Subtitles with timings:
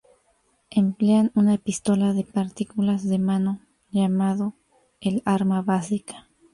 [0.71, 3.61] Emplean una pistola de partículas de mano
[3.91, 4.55] llamado
[4.99, 6.27] el "arma básica".